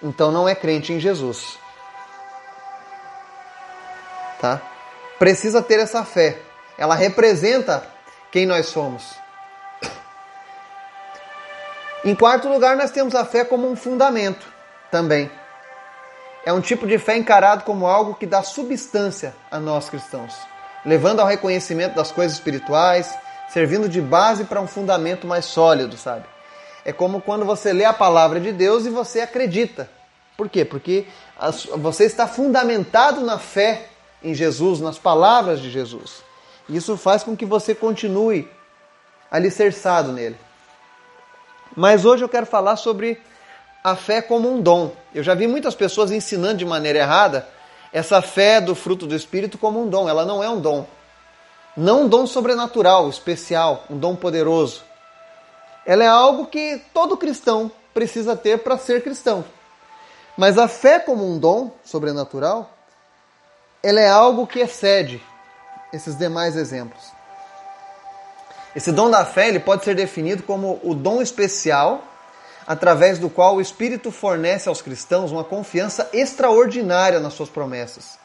então 0.01 0.31
não 0.31 0.47
é 0.47 0.53
crente 0.53 0.91
em 0.91 0.99
Jesus. 0.99 1.57
Tá? 4.41 4.61
Precisa 5.17 5.61
ter 5.61 5.79
essa 5.79 6.03
fé. 6.03 6.37
Ela 6.77 6.95
representa 6.95 7.87
quem 8.31 8.45
nós 8.45 8.65
somos. 8.65 9.15
Em 12.03 12.13
quarto 12.13 12.49
lugar, 12.49 12.75
nós 12.75 12.91
temos 12.91 13.15
a 13.15 13.23
fé 13.23 13.45
como 13.45 13.69
um 13.69 13.77
fundamento 13.77 14.45
também. 14.91 15.31
É 16.45 16.51
um 16.51 16.59
tipo 16.59 16.85
de 16.85 16.97
fé 16.97 17.15
encarado 17.15 17.63
como 17.63 17.87
algo 17.87 18.15
que 18.15 18.25
dá 18.25 18.43
substância 18.43 19.33
a 19.49 19.57
nós 19.57 19.89
cristãos, 19.89 20.35
levando 20.85 21.21
ao 21.21 21.27
reconhecimento 21.27 21.95
das 21.95 22.11
coisas 22.11 22.35
espirituais, 22.35 23.17
servindo 23.53 23.87
de 23.87 24.01
base 24.01 24.45
para 24.45 24.59
um 24.59 24.65
fundamento 24.65 25.27
mais 25.27 25.45
sólido, 25.45 25.95
sabe? 25.95 26.25
É 26.83 26.91
como 26.91 27.21
quando 27.21 27.45
você 27.45 27.71
lê 27.71 27.85
a 27.85 27.93
palavra 27.93 28.39
de 28.39 28.51
Deus 28.51 28.87
e 28.87 28.89
você 28.89 29.21
acredita. 29.21 29.87
Por 30.35 30.49
quê? 30.49 30.65
Porque 30.65 31.05
você 31.77 32.05
está 32.05 32.27
fundamentado 32.27 33.21
na 33.21 33.37
fé 33.37 33.89
em 34.23 34.33
Jesus, 34.33 34.79
nas 34.79 34.97
palavras 34.97 35.61
de 35.61 35.69
Jesus. 35.69 36.23
Isso 36.67 36.97
faz 36.97 37.23
com 37.23 37.37
que 37.37 37.45
você 37.45 37.75
continue 37.75 38.49
alicerçado 39.29 40.11
nele. 40.11 40.37
Mas 41.75 42.05
hoje 42.05 42.23
eu 42.23 42.29
quero 42.29 42.47
falar 42.47 42.75
sobre 42.75 43.21
a 43.83 43.95
fé 43.95 44.19
como 44.19 44.51
um 44.51 44.61
dom. 44.61 44.91
Eu 45.13 45.21
já 45.21 45.35
vi 45.35 45.45
muitas 45.45 45.75
pessoas 45.75 46.09
ensinando 46.09 46.57
de 46.57 46.65
maneira 46.65 46.99
errada 46.99 47.47
essa 47.91 48.19
fé 48.19 48.59
do 48.59 48.73
fruto 48.73 49.05
do 49.05 49.15
Espírito 49.15 49.59
como 49.59 49.79
um 49.79 49.87
dom. 49.87 50.09
Ela 50.09 50.25
não 50.25 50.43
é 50.43 50.49
um 50.49 50.59
dom. 50.59 50.87
Não 51.75 52.03
um 52.03 52.07
dom 52.07 52.27
sobrenatural, 52.27 53.09
especial, 53.09 53.83
um 53.89 53.97
dom 53.97 54.15
poderoso. 54.15 54.83
Ela 55.85 56.03
é 56.03 56.07
algo 56.07 56.45
que 56.45 56.81
todo 56.93 57.17
cristão 57.17 57.71
precisa 57.93 58.35
ter 58.35 58.59
para 58.59 58.77
ser 58.77 59.03
cristão. 59.03 59.43
Mas 60.37 60.57
a 60.57 60.67
fé 60.67 60.99
como 60.99 61.27
um 61.27 61.37
dom 61.37 61.71
sobrenatural, 61.83 62.71
ela 63.81 63.99
é 63.99 64.07
algo 64.07 64.47
que 64.47 64.59
excede 64.59 65.21
esses 65.91 66.17
demais 66.17 66.55
exemplos. 66.55 67.11
Esse 68.75 68.91
dom 68.91 69.09
da 69.09 69.23
fé 69.23 69.49
ele 69.49 69.59
pode 69.59 69.83
ser 69.83 69.95
definido 69.95 70.41
como 70.43 70.79
o 70.83 70.95
dom 70.95 71.21
especial 71.21 72.03
através 72.65 73.19
do 73.19 73.29
qual 73.29 73.55
o 73.55 73.61
Espírito 73.61 74.11
fornece 74.11 74.69
aos 74.69 74.81
cristãos 74.81 75.31
uma 75.31 75.43
confiança 75.43 76.09
extraordinária 76.13 77.19
nas 77.19 77.33
suas 77.33 77.49
promessas, 77.49 78.17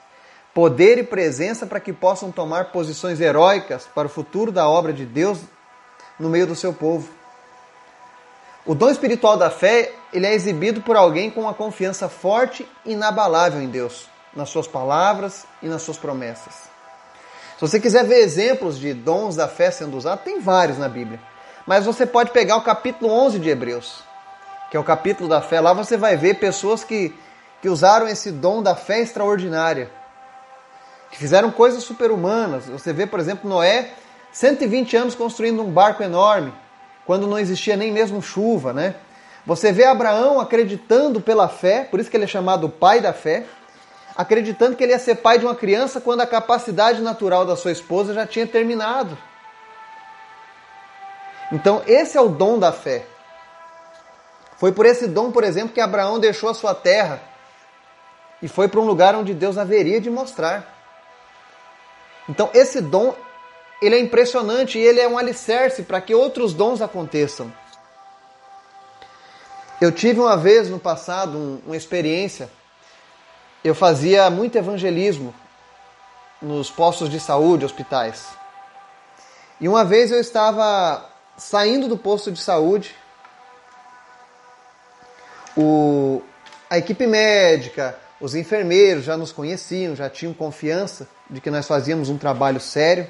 poder 0.59 0.99
e 0.99 1.05
presença 1.05 1.69
para 1.69 1.79
que 1.79 1.93
possam 1.93 2.33
tomar 2.33 2.73
posições 2.73 3.21
heróicas 3.21 3.89
para 3.95 4.09
o 4.09 4.11
futuro 4.11 4.51
da 4.51 4.69
obra 4.69 4.93
de 4.93 5.07
Deus 5.07 5.39
no 6.19 6.29
meio 6.29 6.49
do 6.49 6.57
seu 6.57 6.73
povo. 6.73 7.09
O 8.67 8.75
dom 8.75 8.91
espiritual 8.91 9.37
da 9.37 9.51
fé 9.51 9.93
ele 10.13 10.27
é 10.27 10.35
exibido 10.35 10.81
por 10.81 10.97
alguém 10.97 11.31
com 11.31 11.43
uma 11.43 11.55
confiança 11.55 12.09
forte 12.09 12.69
e 12.85 12.95
inabalável 12.95 13.63
em 13.63 13.69
Deus, 13.69 14.09
nas 14.35 14.49
suas 14.49 14.67
palavras 14.67 15.47
e 15.63 15.69
nas 15.69 15.83
suas 15.83 15.97
promessas. 15.97 16.55
Se 17.55 17.61
você 17.61 17.79
quiser 17.79 18.05
ver 18.05 18.17
exemplos 18.17 18.81
de 18.81 18.93
dons 18.93 19.37
da 19.37 19.47
fé 19.47 19.71
sendo 19.71 19.97
usados, 19.97 20.25
tem 20.25 20.41
vários 20.41 20.77
na 20.77 20.89
Bíblia. 20.89 21.21
Mas 21.69 21.87
você 21.87 22.05
pode 22.05 22.33
pegar 22.33 22.57
o 22.57 22.63
capítulo 22.63 23.13
11 23.13 23.39
de 23.39 23.49
Hebreus, 23.49 24.03
que 24.73 24.77
é 24.77 24.81
o 24.81 24.83
capítulo 24.83 25.29
da 25.29 25.41
fé. 25.41 25.61
Lá 25.61 25.73
você 25.73 25.97
vai 25.97 26.17
ver 26.17 26.41
pessoas 26.41 26.83
que, 26.83 27.15
que 27.63 27.69
usaram 27.69 28.09
esse 28.09 28.33
dom 28.33 28.61
da 28.61 28.75
fé 28.75 28.99
extraordinária, 28.99 29.97
que 31.11 31.19
fizeram 31.19 31.51
coisas 31.51 31.83
super-humanas. 31.85 32.67
Você 32.67 32.93
vê, 32.93 33.07
por 33.07 33.21
exemplo, 33.21 33.49
Noé, 33.49 33.91
120 34.33 34.97
anos 34.97 35.15
construindo 35.15 35.63
um 35.63 35.71
barco 35.71 36.03
enorme, 36.03 36.53
quando 37.07 37.27
não 37.27 37.39
existia 37.39 37.77
nem 37.77 37.91
mesmo 37.91 38.21
chuva, 38.21 38.73
né? 38.73 38.95
Você 39.47 39.73
vê 39.73 39.85
Abraão 39.85 40.41
acreditando 40.41 41.21
pela 41.21 41.49
fé, 41.49 41.85
por 41.85 41.99
isso 41.99 42.11
que 42.11 42.17
ele 42.17 42.25
é 42.25 42.29
chamado 42.29 42.69
pai 42.69 43.01
da 43.01 43.13
fé 43.13 43.47
acreditando 44.19 44.75
que 44.75 44.83
ele 44.83 44.91
ia 44.91 44.99
ser 44.99 45.15
pai 45.15 45.39
de 45.39 45.47
uma 45.47 45.55
criança 45.55 46.01
quando 46.01 46.23
a 46.23 46.27
capacidade 46.27 47.01
natural 47.01 47.47
da 47.47 47.55
sua 47.55 47.71
esposa 47.71 48.13
já 48.13 48.27
tinha 48.27 48.49
terminado. 48.49 49.17
Então, 51.53 51.85
esse 51.87 52.19
é 52.19 52.21
o 52.21 52.29
dom 52.29 52.59
da 52.59 52.73
fé. 52.73 53.07
Foi 54.57 54.73
por 54.73 54.85
esse 54.85 55.07
dom, 55.07 55.31
por 55.31 55.45
exemplo, 55.45 55.73
que 55.73 55.81
Abraão 55.81 56.19
deixou 56.19 56.51
a 56.51 56.55
sua 56.55 56.75
terra 56.75 57.23
e 58.43 58.49
foi 58.49 58.67
para 58.67 58.81
um 58.81 58.85
lugar 58.85 59.15
onde 59.15 59.33
Deus 59.33 59.57
haveria 59.57 60.01
de 60.01 60.11
mostrar. 60.11 60.78
Então, 62.29 62.51
esse 62.53 62.81
dom, 62.81 63.15
ele 63.81 63.95
é 63.95 64.01
impressionante 64.01 64.79
e 64.79 64.83
ele 64.83 65.01
é 65.01 65.09
um 65.09 65.17
alicerce 65.17 65.83
para 65.83 66.01
que 66.01 66.15
outros 66.15 66.53
dons 66.53 66.83
aconteçam. 66.83 67.53
Eu 69.81 69.93
tive 69.93 70.21
uma 70.21 70.37
vez 70.37 70.69
no 70.69 70.79
passado 70.79 71.39
um, 71.39 71.63
uma 71.67 71.77
experiência 71.77 72.51
eu 73.63 73.75
fazia 73.75 74.31
muito 74.31 74.57
evangelismo 74.57 75.35
nos 76.41 76.71
postos 76.71 77.11
de 77.11 77.19
saúde, 77.19 77.65
hospitais. 77.65 78.29
E 79.61 79.69
uma 79.69 79.85
vez 79.85 80.13
eu 80.13 80.21
estava 80.21 81.05
saindo 81.37 81.89
do 81.89 81.99
posto 81.99 82.31
de 82.31 82.41
saúde, 82.41 82.95
o, 85.57 86.23
a 86.71 86.79
equipe 86.79 87.07
médica, 87.07 87.99
os 88.21 88.35
enfermeiros 88.35 89.05
já 89.05 89.17
nos 89.17 89.33
conheciam, 89.33 89.95
já 89.95 90.11
tinham 90.11 90.35
confiança 90.35 91.09
de 91.31 91.41
que 91.41 91.51
nós 91.51 91.67
fazíamos 91.67 92.09
um 92.09 92.19
trabalho 92.19 92.61
sério. 92.61 93.07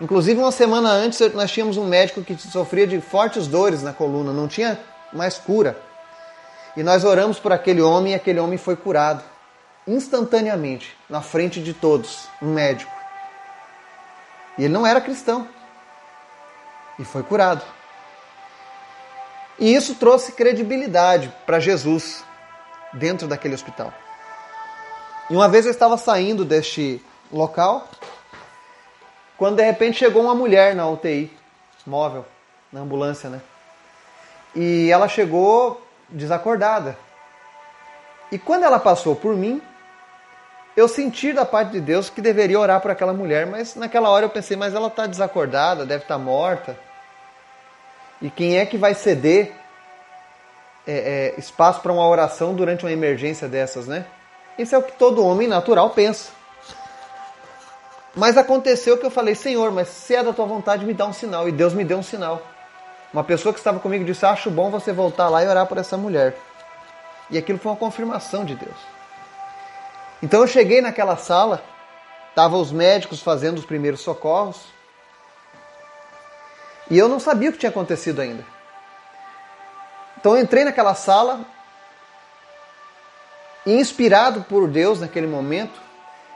Inclusive, 0.00 0.40
uma 0.40 0.52
semana 0.52 0.90
antes, 0.90 1.20
nós 1.34 1.50
tínhamos 1.50 1.76
um 1.76 1.86
médico 1.86 2.22
que 2.22 2.36
sofria 2.36 2.86
de 2.86 3.00
fortes 3.00 3.46
dores 3.46 3.82
na 3.82 3.92
coluna, 3.92 4.32
não 4.32 4.48
tinha 4.48 4.78
mais 5.12 5.38
cura. 5.38 5.78
E 6.76 6.82
nós 6.82 7.04
oramos 7.04 7.38
por 7.38 7.52
aquele 7.52 7.80
homem 7.80 8.12
e 8.12 8.16
aquele 8.16 8.40
homem 8.40 8.58
foi 8.58 8.76
curado 8.76 9.22
instantaneamente, 9.86 10.96
na 11.08 11.20
frente 11.20 11.62
de 11.62 11.74
todos, 11.74 12.26
um 12.40 12.52
médico. 12.52 12.90
E 14.56 14.64
ele 14.64 14.72
não 14.72 14.86
era 14.86 15.00
cristão. 15.00 15.46
E 16.98 17.04
foi 17.04 17.22
curado. 17.22 17.62
E 19.58 19.74
isso 19.74 19.94
trouxe 19.96 20.32
credibilidade 20.32 21.32
para 21.44 21.60
Jesus 21.60 22.24
dentro 22.92 23.28
daquele 23.28 23.54
hospital. 23.54 23.92
E 25.30 25.34
uma 25.34 25.48
vez 25.48 25.64
eu 25.64 25.70
estava 25.70 25.96
saindo 25.96 26.44
deste 26.44 27.02
local, 27.32 27.88
quando 29.38 29.56
de 29.56 29.62
repente 29.62 29.98
chegou 29.98 30.22
uma 30.22 30.34
mulher 30.34 30.74
na 30.74 30.86
UTI 30.88 31.30
móvel, 31.86 32.24
na 32.72 32.80
ambulância, 32.80 33.30
né? 33.30 33.40
E 34.54 34.90
ela 34.90 35.08
chegou 35.08 35.82
desacordada. 36.08 36.96
E 38.30 38.38
quando 38.38 38.64
ela 38.64 38.78
passou 38.78 39.16
por 39.16 39.34
mim, 39.34 39.62
eu 40.76 40.88
senti 40.88 41.32
da 41.32 41.44
parte 41.44 41.72
de 41.72 41.80
Deus 41.80 42.10
que 42.10 42.20
deveria 42.20 42.58
orar 42.58 42.80
por 42.80 42.90
aquela 42.90 43.12
mulher, 43.12 43.46
mas 43.46 43.74
naquela 43.76 44.10
hora 44.10 44.26
eu 44.26 44.30
pensei, 44.30 44.56
mas 44.56 44.74
ela 44.74 44.88
está 44.88 45.06
desacordada, 45.06 45.86
deve 45.86 46.04
estar 46.04 46.16
tá 46.16 46.20
morta. 46.20 46.78
E 48.20 48.30
quem 48.30 48.58
é 48.58 48.66
que 48.66 48.76
vai 48.76 48.94
ceder 48.94 49.52
é, 50.86 51.32
é, 51.36 51.40
espaço 51.40 51.80
para 51.80 51.92
uma 51.92 52.06
oração 52.06 52.54
durante 52.54 52.84
uma 52.84 52.92
emergência 52.92 53.48
dessas, 53.48 53.86
né? 53.86 54.04
Isso 54.58 54.74
é 54.74 54.78
o 54.78 54.82
que 54.82 54.92
todo 54.92 55.24
homem 55.24 55.48
natural 55.48 55.90
pensa. 55.90 56.30
Mas 58.14 58.36
aconteceu 58.36 58.96
que 58.96 59.04
eu 59.04 59.10
falei, 59.10 59.34
Senhor, 59.34 59.72
mas 59.72 59.88
se 59.88 60.14
é 60.14 60.22
da 60.22 60.32
tua 60.32 60.46
vontade, 60.46 60.84
me 60.84 60.94
dá 60.94 61.06
um 61.06 61.12
sinal. 61.12 61.48
E 61.48 61.52
Deus 61.52 61.72
me 61.74 61.84
deu 61.84 61.98
um 61.98 62.02
sinal. 62.02 62.40
Uma 63.12 63.24
pessoa 63.24 63.52
que 63.52 63.58
estava 63.58 63.80
comigo 63.80 64.04
disse: 64.04 64.24
Acho 64.24 64.50
bom 64.50 64.70
você 64.70 64.92
voltar 64.92 65.28
lá 65.28 65.42
e 65.42 65.48
orar 65.48 65.66
por 65.66 65.78
essa 65.78 65.96
mulher. 65.96 66.36
E 67.30 67.38
aquilo 67.38 67.58
foi 67.58 67.72
uma 67.72 67.78
confirmação 67.78 68.44
de 68.44 68.54
Deus. 68.54 68.76
Então 70.22 70.40
eu 70.40 70.46
cheguei 70.46 70.80
naquela 70.80 71.16
sala, 71.16 71.62
estavam 72.30 72.60
os 72.60 72.72
médicos 72.72 73.20
fazendo 73.20 73.58
os 73.58 73.64
primeiros 73.64 74.00
socorros, 74.00 74.66
e 76.90 76.98
eu 76.98 77.08
não 77.08 77.18
sabia 77.18 77.50
o 77.50 77.52
que 77.52 77.58
tinha 77.58 77.70
acontecido 77.70 78.20
ainda. 78.20 78.44
Então 80.18 80.36
eu 80.36 80.42
entrei 80.42 80.64
naquela 80.64 80.94
sala, 80.94 81.40
inspirado 83.66 84.42
por 84.42 84.68
Deus 84.68 85.00
naquele 85.00 85.26
momento, 85.26 85.80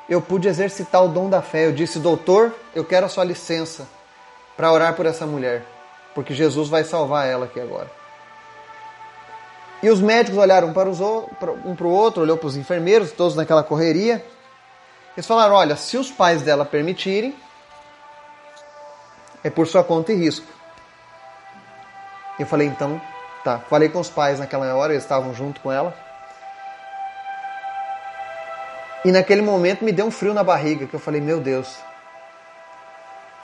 eu 0.08 0.23
pude 0.23 0.49
exercitar 0.49 1.04
o 1.04 1.08
dom 1.08 1.28
da 1.28 1.42
fé. 1.42 1.66
Eu 1.66 1.73
disse, 1.73 1.99
doutor, 1.99 2.54
eu 2.75 2.85
quero 2.85 3.06
a 3.06 3.08
sua 3.08 3.25
licença 3.25 3.87
para 4.56 4.73
orar 4.73 4.94
por 4.94 5.06
essa 5.06 5.26
mulher, 5.26 5.62
porque 6.14 6.35
Jesus 6.35 6.68
vai 6.68 6.82
salvar 6.82 7.26
ela 7.26 7.44
aqui 7.44 7.61
agora. 7.61 7.90
E 9.82 9.90
os 9.90 10.00
médicos 10.00 10.38
olharam 10.38 10.73
para 10.73 10.88
os, 10.88 11.00
um 11.00 11.76
para 11.76 11.87
o 11.87 11.90
outro, 11.90 12.23
olhou 12.23 12.37
para 12.37 12.49
os 12.49 12.56
enfermeiros, 12.56 13.12
todos 13.12 13.37
naquela 13.37 13.62
correria. 13.62 14.25
Eles 15.16 15.26
falaram: 15.26 15.54
olha, 15.54 15.76
se 15.76 15.97
os 15.97 16.11
pais 16.11 16.42
dela 16.42 16.64
permitirem, 16.64 17.37
é 19.44 19.50
por 19.50 19.68
sua 19.68 19.85
conta 19.85 20.12
e 20.12 20.16
risco. 20.16 20.47
Eu 22.40 22.47
falei: 22.47 22.66
então, 22.66 23.00
tá. 23.44 23.61
Falei 23.61 23.88
com 23.88 24.00
os 24.00 24.08
pais 24.08 24.40
naquela 24.40 24.75
hora, 24.75 24.92
eles 24.92 25.04
estavam 25.04 25.32
junto 25.32 25.61
com 25.61 25.70
ela. 25.70 26.08
E 29.05 29.12
naquele 29.12 29.43
momento 29.43 29.85
me 29.85 29.93
deu 29.93 30.07
um 30.07 30.11
frio 30.11 30.35
na 30.35 30.43
barriga, 30.43 30.87
que 30.87 30.95
eu 30.95 31.00
falei: 31.00 31.21
meu 31.21 31.40
Deus, 31.40 31.76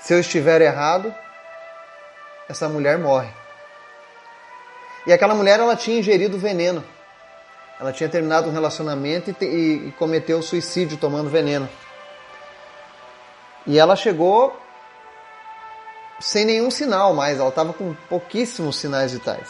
se 0.00 0.12
eu 0.12 0.20
estiver 0.20 0.60
errado, 0.60 1.14
essa 2.48 2.68
mulher 2.68 2.98
morre. 2.98 3.30
E 5.06 5.12
aquela 5.12 5.34
mulher 5.34 5.60
ela 5.60 5.76
tinha 5.76 5.98
ingerido 5.98 6.38
veneno. 6.38 6.84
Ela 7.78 7.92
tinha 7.92 8.08
terminado 8.08 8.48
um 8.48 8.52
relacionamento 8.52 9.30
e, 9.30 9.44
e, 9.44 9.88
e 9.88 9.92
cometeu 9.92 10.40
suicídio 10.42 10.96
tomando 10.96 11.28
veneno. 11.28 11.68
E 13.66 13.78
ela 13.78 13.96
chegou 13.96 14.58
sem 16.20 16.44
nenhum 16.44 16.70
sinal 16.70 17.12
mais, 17.12 17.38
ela 17.38 17.48
estava 17.48 17.72
com 17.72 17.94
pouquíssimos 18.08 18.76
sinais 18.76 19.12
vitais. 19.12 19.48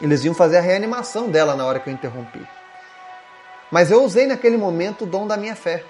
Eles 0.00 0.24
iam 0.24 0.34
fazer 0.34 0.58
a 0.58 0.60
reanimação 0.60 1.28
dela 1.30 1.54
na 1.54 1.64
hora 1.64 1.78
que 1.78 1.88
eu 1.88 1.94
interrompi. 1.94 2.46
Mas 3.70 3.90
eu 3.90 4.02
usei 4.02 4.26
naquele 4.26 4.56
momento 4.56 5.04
o 5.04 5.06
dom 5.06 5.26
da 5.26 5.36
minha 5.36 5.56
fé. 5.56 5.84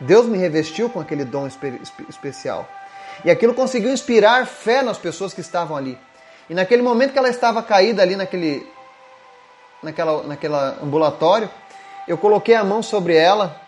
Deus 0.00 0.26
me 0.26 0.38
revestiu 0.38 0.90
com 0.90 1.00
aquele 1.00 1.24
dom 1.24 1.46
espe 1.46 1.80
especial. 2.08 2.68
E 3.24 3.30
aquilo 3.30 3.54
conseguiu 3.54 3.90
inspirar 3.90 4.46
fé 4.46 4.82
nas 4.82 4.98
pessoas 4.98 5.32
que 5.32 5.40
estavam 5.40 5.76
ali. 5.76 5.98
E 6.48 6.54
naquele 6.54 6.82
momento 6.82 7.12
que 7.12 7.18
ela 7.18 7.28
estava 7.28 7.62
caída 7.62 8.02
ali 8.02 8.14
naquele, 8.14 8.66
naquela, 9.82 10.22
naquela 10.22 10.78
ambulatório, 10.82 11.50
eu 12.06 12.16
coloquei 12.16 12.54
a 12.54 12.62
mão 12.62 12.82
sobre 12.82 13.16
ela, 13.16 13.60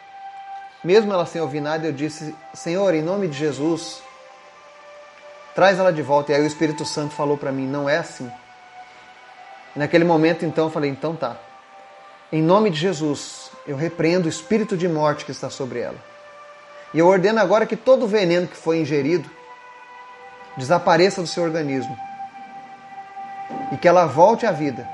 mesmo 0.84 1.12
ela 1.12 1.26
sem 1.26 1.40
ouvir 1.40 1.60
nada, 1.60 1.86
eu 1.86 1.92
disse: 1.92 2.34
Senhor, 2.54 2.94
em 2.94 3.02
nome 3.02 3.26
de 3.26 3.36
Jesus, 3.36 4.00
traz 5.54 5.78
ela 5.78 5.92
de 5.92 6.02
volta. 6.02 6.30
E 6.30 6.34
aí 6.36 6.42
o 6.42 6.46
Espírito 6.46 6.84
Santo 6.84 7.14
falou 7.14 7.36
para 7.36 7.50
mim: 7.50 7.66
Não 7.66 7.88
é 7.88 7.96
assim. 7.96 8.30
E 9.74 9.78
naquele 9.78 10.04
momento, 10.04 10.44
então, 10.44 10.66
eu 10.66 10.70
falei: 10.70 10.90
Então 10.90 11.16
tá. 11.16 11.36
Em 12.30 12.42
nome 12.42 12.68
de 12.68 12.78
Jesus, 12.78 13.50
eu 13.66 13.74
repreendo 13.74 14.26
o 14.26 14.28
espírito 14.28 14.76
de 14.76 14.86
morte 14.86 15.24
que 15.24 15.30
está 15.30 15.48
sobre 15.48 15.80
ela. 15.80 15.96
E 16.92 16.98
eu 16.98 17.06
ordeno 17.06 17.40
agora 17.40 17.64
que 17.64 17.76
todo 17.76 18.04
o 18.04 18.08
veneno 18.08 18.46
que 18.46 18.56
foi 18.56 18.78
ingerido 18.78 19.28
desapareça 20.56 21.22
do 21.22 21.26
seu 21.26 21.42
organismo 21.42 21.96
e 23.72 23.78
que 23.78 23.88
ela 23.88 24.04
volte 24.04 24.44
à 24.44 24.52
vida. 24.52 24.86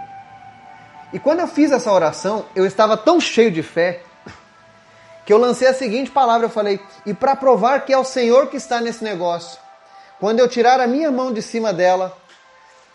E 1.13 1.19
quando 1.19 1.41
eu 1.41 1.49
fiz 1.49 1.73
essa 1.73 1.91
oração, 1.91 2.45
eu 2.55 2.65
estava 2.67 2.97
tão 2.97 3.21
cheio 3.21 3.51
de 3.51 3.63
fé 3.63 4.03
que 5.27 5.33
eu 5.33 5.39
lancei 5.39 5.67
a 5.67 5.75
seguinte 5.75 6.13
palavra: 6.13 6.47
eu 6.47 6.51
falei, 6.51 6.81
e 7.05 7.13
para 7.13 7.35
provar 7.35 7.85
que 7.85 7.93
é 7.93 7.99
o 7.99 8.05
Senhor 8.05 8.47
que 8.47 8.57
está 8.57 8.81
nesse 8.81 9.03
negócio, 9.03 9.59
quando 10.21 10.39
eu 10.39 10.49
tirar 10.49 10.79
a 10.79 10.87
minha 10.87 11.11
mão 11.11 11.33
de 11.33 11.43
cima 11.43 11.73
dela, 11.73 12.17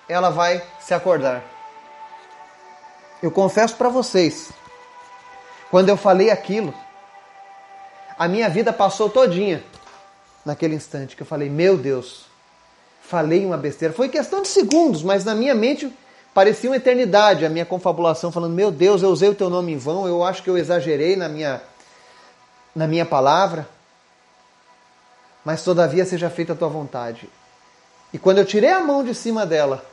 ela 0.08 0.30
vai 0.30 0.64
se 0.80 0.94
acordar. 0.94 1.59
Eu 3.22 3.32
confesso 3.32 3.76
para 3.76 3.90
vocês, 3.90 4.50
quando 5.70 5.90
eu 5.90 5.98
falei 5.98 6.30
aquilo, 6.30 6.74
a 8.18 8.28
minha 8.28 8.50
vida 8.50 8.72
passou 8.72 9.10
todinha 9.10 9.64
naquele 10.46 10.76
instante 10.76 11.16
que 11.16 11.22
eu 11.22 11.28
falei, 11.28 11.50
meu 11.50 11.78
Deus, 11.78 12.26
falei 13.02 13.46
uma 13.46 13.58
besteira. 13.58 13.94
Foi 13.94 14.08
questão 14.08 14.42
de 14.42 14.48
segundos, 14.48 15.04
mas 15.04 15.26
na 15.26 15.36
minha 15.36 15.54
mente 15.54 15.92
parecia 16.34 16.70
uma 16.70 16.78
eternidade 16.78 17.46
a 17.46 17.50
minha 17.50 17.66
confabulação, 17.66 18.32
falando, 18.32 18.54
meu 18.54 18.72
Deus, 18.72 19.02
eu 19.02 19.10
usei 19.10 19.28
o 19.28 19.36
teu 19.36 19.50
nome 19.50 19.74
em 19.74 19.78
vão, 19.78 20.08
eu 20.08 20.24
acho 20.24 20.42
que 20.42 20.50
eu 20.50 20.58
exagerei 20.58 21.16
na 21.16 21.28
minha, 21.28 21.62
na 22.74 22.88
minha 22.88 23.06
palavra, 23.06 23.68
mas 25.44 25.64
todavia 25.64 26.06
seja 26.06 26.30
feita 26.30 26.54
a 26.54 26.56
tua 26.56 26.70
vontade. 26.70 27.30
E 28.14 28.18
quando 28.18 28.38
eu 28.38 28.46
tirei 28.46 28.72
a 28.72 28.80
mão 28.80 29.04
de 29.04 29.14
cima 29.14 29.46
dela, 29.46 29.84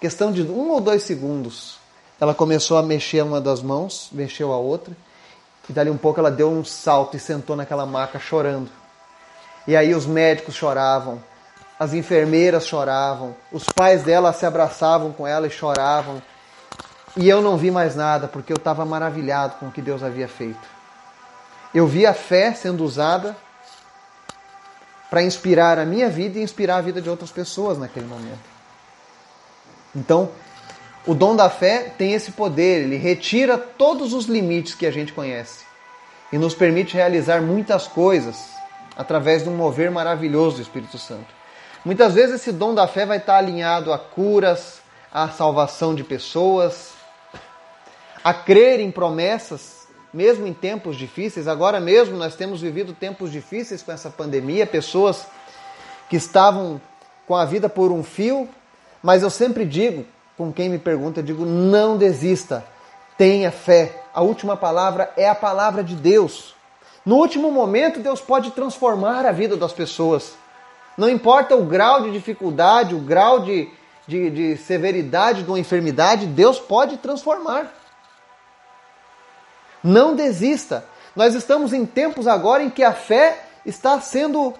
questão 0.00 0.32
de 0.32 0.42
um 0.42 0.70
ou 0.70 0.80
dois 0.80 1.02
segundos, 1.02 1.78
ela 2.20 2.34
começou 2.34 2.78
a 2.78 2.82
mexer 2.82 3.22
uma 3.22 3.40
das 3.40 3.62
mãos, 3.62 4.08
mexeu 4.12 4.52
a 4.52 4.56
outra, 4.56 4.96
e 5.68 5.72
dali 5.72 5.90
um 5.90 5.96
pouco 5.96 6.20
ela 6.20 6.30
deu 6.30 6.50
um 6.50 6.64
salto 6.64 7.16
e 7.16 7.20
sentou 7.20 7.56
naquela 7.56 7.84
maca 7.84 8.18
chorando. 8.18 8.70
E 9.66 9.76
aí 9.76 9.94
os 9.94 10.06
médicos 10.06 10.54
choravam, 10.54 11.22
as 11.78 11.92
enfermeiras 11.92 12.66
choravam, 12.66 13.34
os 13.52 13.64
pais 13.64 14.02
dela 14.02 14.32
se 14.32 14.46
abraçavam 14.46 15.12
com 15.12 15.26
ela 15.26 15.46
e 15.46 15.50
choravam. 15.50 16.22
E 17.16 17.28
eu 17.28 17.42
não 17.42 17.56
vi 17.56 17.70
mais 17.70 17.96
nada 17.96 18.28
porque 18.28 18.52
eu 18.52 18.56
estava 18.56 18.84
maravilhado 18.84 19.56
com 19.58 19.66
o 19.66 19.72
que 19.72 19.82
Deus 19.82 20.02
havia 20.02 20.28
feito. 20.28 20.76
Eu 21.74 21.86
vi 21.86 22.06
a 22.06 22.14
fé 22.14 22.54
sendo 22.54 22.84
usada 22.84 23.36
para 25.10 25.22
inspirar 25.22 25.78
a 25.78 25.84
minha 25.84 26.08
vida 26.08 26.38
e 26.38 26.42
inspirar 26.42 26.76
a 26.76 26.80
vida 26.80 27.02
de 27.02 27.10
outras 27.10 27.30
pessoas 27.30 27.76
naquele 27.76 28.06
momento. 28.06 28.55
Então, 29.96 30.28
o 31.06 31.14
dom 31.14 31.34
da 31.34 31.48
fé 31.48 31.94
tem 31.96 32.12
esse 32.12 32.32
poder, 32.32 32.82
ele 32.82 32.96
retira 32.96 33.56
todos 33.56 34.12
os 34.12 34.26
limites 34.26 34.74
que 34.74 34.84
a 34.84 34.90
gente 34.90 35.12
conhece 35.12 35.64
e 36.30 36.36
nos 36.36 36.54
permite 36.54 36.94
realizar 36.94 37.40
muitas 37.40 37.86
coisas 37.86 38.50
através 38.96 39.42
de 39.42 39.48
um 39.48 39.56
mover 39.56 39.90
maravilhoso 39.90 40.56
do 40.56 40.62
Espírito 40.62 40.98
Santo. 40.98 41.34
Muitas 41.84 42.14
vezes 42.14 42.36
esse 42.36 42.52
dom 42.52 42.74
da 42.74 42.86
fé 42.86 43.06
vai 43.06 43.18
estar 43.18 43.36
alinhado 43.36 43.92
a 43.92 43.98
curas, 43.98 44.80
a 45.12 45.28
salvação 45.28 45.94
de 45.94 46.02
pessoas, 46.04 46.90
a 48.24 48.34
crer 48.34 48.80
em 48.80 48.90
promessas, 48.90 49.86
mesmo 50.12 50.46
em 50.46 50.52
tempos 50.52 50.96
difíceis. 50.96 51.46
Agora 51.46 51.78
mesmo 51.78 52.16
nós 52.16 52.34
temos 52.34 52.60
vivido 52.60 52.92
tempos 52.92 53.30
difíceis 53.30 53.82
com 53.82 53.92
essa 53.92 54.10
pandemia, 54.10 54.66
pessoas 54.66 55.26
que 56.10 56.16
estavam 56.16 56.80
com 57.26 57.36
a 57.36 57.44
vida 57.44 57.68
por 57.68 57.92
um 57.92 58.02
fio, 58.02 58.48
mas 59.06 59.22
eu 59.22 59.30
sempre 59.30 59.64
digo, 59.64 60.04
com 60.36 60.52
quem 60.52 60.68
me 60.68 60.80
pergunta, 60.80 61.20
eu 61.20 61.24
digo: 61.24 61.44
não 61.46 61.96
desista, 61.96 62.66
tenha 63.16 63.52
fé. 63.52 64.02
A 64.12 64.20
última 64.20 64.56
palavra 64.56 65.12
é 65.16 65.28
a 65.28 65.34
palavra 65.34 65.84
de 65.84 65.94
Deus. 65.94 66.56
No 67.04 67.14
último 67.14 67.52
momento, 67.52 68.00
Deus 68.00 68.20
pode 68.20 68.50
transformar 68.50 69.24
a 69.24 69.30
vida 69.30 69.56
das 69.56 69.72
pessoas. 69.72 70.32
Não 70.98 71.08
importa 71.08 71.54
o 71.54 71.64
grau 71.64 72.02
de 72.02 72.10
dificuldade, 72.10 72.96
o 72.96 72.98
grau 72.98 73.38
de, 73.38 73.68
de, 74.08 74.28
de 74.28 74.56
severidade 74.56 75.44
de 75.44 75.48
uma 75.48 75.60
enfermidade, 75.60 76.26
Deus 76.26 76.58
pode 76.58 76.96
transformar. 76.96 77.72
Não 79.84 80.16
desista. 80.16 80.84
Nós 81.14 81.32
estamos 81.32 81.72
em 81.72 81.86
tempos 81.86 82.26
agora 82.26 82.60
em 82.60 82.70
que 82.70 82.82
a 82.82 82.92
fé 82.92 83.44
está 83.64 84.00
sendo 84.00 84.52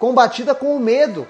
combatida 0.00 0.52
com 0.52 0.74
o 0.74 0.80
medo. 0.80 1.28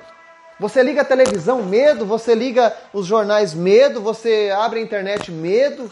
Você 0.59 0.83
liga 0.83 1.03
a 1.03 1.05
televisão, 1.05 1.63
medo. 1.63 2.05
Você 2.05 2.35
liga 2.35 2.75
os 2.93 3.07
jornais, 3.07 3.55
medo. 3.55 4.01
Você 4.01 4.53
abre 4.57 4.81
a 4.81 4.83
internet, 4.83 5.31
medo. 5.31 5.91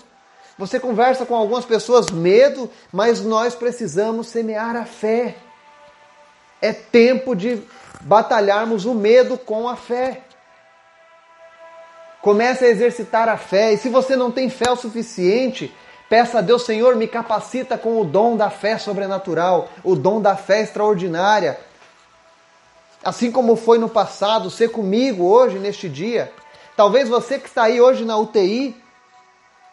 Você 0.58 0.80
conversa 0.80 1.24
com 1.24 1.36
algumas 1.36 1.64
pessoas, 1.64 2.10
medo. 2.10 2.68
Mas 2.92 3.20
nós 3.20 3.54
precisamos 3.54 4.26
semear 4.26 4.74
a 4.74 4.84
fé. 4.84 5.36
É 6.60 6.72
tempo 6.72 7.36
de 7.36 7.62
batalharmos 8.00 8.84
o 8.84 8.94
medo 8.94 9.38
com 9.38 9.68
a 9.68 9.76
fé. 9.76 10.22
Comece 12.20 12.64
a 12.64 12.68
exercitar 12.68 13.28
a 13.28 13.36
fé. 13.36 13.72
E 13.72 13.78
se 13.78 13.88
você 13.88 14.16
não 14.16 14.32
tem 14.32 14.50
fé 14.50 14.68
o 14.68 14.76
suficiente, 14.76 15.72
peça 16.08 16.38
a 16.38 16.40
Deus, 16.40 16.64
Senhor, 16.64 16.96
me 16.96 17.06
capacita 17.06 17.78
com 17.78 18.00
o 18.00 18.04
dom 18.04 18.36
da 18.36 18.50
fé 18.50 18.78
sobrenatural, 18.78 19.68
o 19.84 19.94
dom 19.94 20.20
da 20.20 20.34
fé 20.34 20.62
extraordinária 20.62 21.56
assim 23.06 23.30
como 23.30 23.54
foi 23.54 23.78
no 23.78 23.88
passado, 23.88 24.50
ser 24.50 24.72
comigo 24.72 25.24
hoje, 25.24 25.60
neste 25.60 25.88
dia. 25.88 26.32
Talvez 26.76 27.08
você 27.08 27.38
que 27.38 27.46
está 27.46 27.62
aí 27.62 27.80
hoje 27.80 28.04
na 28.04 28.16
UTI, 28.18 28.74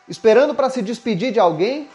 esperando 0.07 0.53
para 0.53 0.69
se 0.69 0.83
despedir 0.83 1.33
de 1.33 1.39
alguém, 1.39 1.89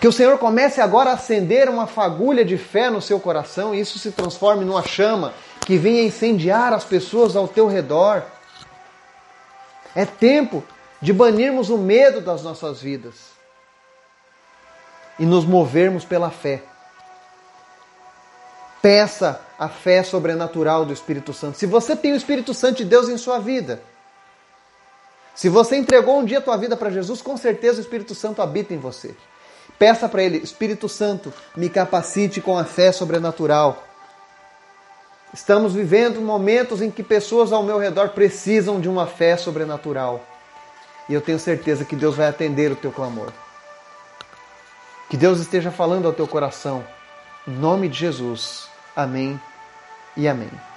que 0.00 0.06
o 0.06 0.12
Senhor 0.12 0.38
comece 0.38 0.80
agora 0.80 1.10
a 1.10 1.14
acender 1.14 1.68
uma 1.68 1.88
fagulha 1.88 2.44
de 2.44 2.56
fé 2.56 2.88
no 2.88 3.02
seu 3.02 3.18
coração 3.18 3.74
e 3.74 3.80
isso 3.80 3.98
se 3.98 4.12
transforme 4.12 4.64
numa 4.64 4.84
chama 4.84 5.34
que 5.66 5.76
venha 5.76 6.04
incendiar 6.04 6.72
as 6.72 6.84
pessoas 6.84 7.34
ao 7.34 7.48
teu 7.48 7.66
redor. 7.66 8.22
É 9.96 10.06
tempo 10.06 10.62
de 11.02 11.12
banirmos 11.12 11.70
o 11.70 11.76
medo 11.76 12.20
das 12.20 12.44
nossas 12.44 12.80
vidas 12.80 13.32
e 15.18 15.26
nos 15.26 15.44
movermos 15.44 16.04
pela 16.04 16.30
fé. 16.30 16.69
Peça 18.82 19.40
a 19.58 19.68
fé 19.68 20.02
sobrenatural 20.02 20.84
do 20.84 20.92
Espírito 20.92 21.32
Santo. 21.32 21.58
Se 21.58 21.66
você 21.66 21.94
tem 21.94 22.12
o 22.12 22.16
Espírito 22.16 22.54
Santo 22.54 22.78
de 22.78 22.84
Deus 22.84 23.08
em 23.08 23.18
sua 23.18 23.38
vida, 23.38 23.82
se 25.34 25.48
você 25.48 25.76
entregou 25.76 26.18
um 26.18 26.24
dia 26.24 26.38
a 26.38 26.42
tua 26.42 26.56
vida 26.56 26.76
para 26.76 26.90
Jesus, 26.90 27.22
com 27.22 27.36
certeza 27.36 27.78
o 27.78 27.80
Espírito 27.80 28.14
Santo 28.14 28.42
habita 28.42 28.74
em 28.74 28.78
você. 28.78 29.14
Peça 29.78 30.08
para 30.08 30.22
ele, 30.22 30.38
Espírito 30.38 30.88
Santo, 30.88 31.32
me 31.56 31.68
capacite 31.68 32.40
com 32.40 32.56
a 32.58 32.64
fé 32.64 32.92
sobrenatural. 32.92 33.84
Estamos 35.32 35.74
vivendo 35.74 36.20
momentos 36.20 36.82
em 36.82 36.90
que 36.90 37.02
pessoas 37.02 37.52
ao 37.52 37.62
meu 37.62 37.78
redor 37.78 38.10
precisam 38.10 38.80
de 38.80 38.88
uma 38.88 39.06
fé 39.06 39.36
sobrenatural. 39.36 40.24
E 41.08 41.14
eu 41.14 41.20
tenho 41.20 41.38
certeza 41.38 41.84
que 41.84 41.96
Deus 41.96 42.16
vai 42.16 42.28
atender 42.28 42.72
o 42.72 42.76
teu 42.76 42.92
clamor. 42.92 43.32
Que 45.08 45.16
Deus 45.16 45.40
esteja 45.40 45.70
falando 45.70 46.06
ao 46.06 46.12
teu 46.12 46.26
coração. 46.26 46.84
Em 47.46 47.52
nome 47.52 47.88
de 47.88 47.98
Jesus. 47.98 48.69
Amém 49.02 49.40
e 50.14 50.28
amém. 50.28 50.69